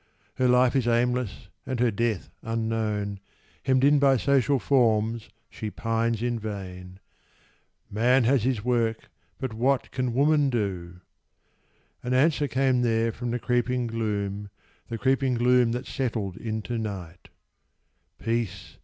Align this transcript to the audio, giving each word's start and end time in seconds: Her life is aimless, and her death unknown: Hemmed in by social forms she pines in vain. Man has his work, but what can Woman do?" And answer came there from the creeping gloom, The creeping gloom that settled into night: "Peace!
Her 0.37 0.47
life 0.47 0.75
is 0.75 0.87
aimless, 0.87 1.47
and 1.63 1.79
her 1.79 1.91
death 1.91 2.31
unknown: 2.41 3.19
Hemmed 3.61 3.83
in 3.83 3.99
by 3.99 4.17
social 4.17 4.57
forms 4.57 5.29
she 5.47 5.69
pines 5.69 6.23
in 6.23 6.39
vain. 6.39 6.99
Man 7.87 8.23
has 8.23 8.41
his 8.41 8.65
work, 8.65 9.11
but 9.39 9.53
what 9.53 9.91
can 9.91 10.15
Woman 10.15 10.49
do?" 10.49 11.01
And 12.01 12.15
answer 12.15 12.47
came 12.47 12.81
there 12.81 13.11
from 13.11 13.29
the 13.29 13.37
creeping 13.37 13.85
gloom, 13.85 14.49
The 14.89 14.97
creeping 14.97 15.35
gloom 15.35 15.71
that 15.73 15.85
settled 15.85 16.35
into 16.35 16.79
night: 16.79 17.29
"Peace! 18.17 18.77